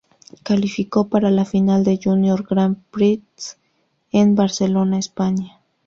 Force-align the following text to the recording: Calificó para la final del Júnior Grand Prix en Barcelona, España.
Calificó 0.41 1.09
para 1.09 1.29
la 1.29 1.45
final 1.45 1.83
del 1.83 1.99
Júnior 2.03 2.43
Grand 2.49 2.75
Prix 2.89 3.59
en 4.11 4.33
Barcelona, 4.33 4.97
España. 4.97 5.59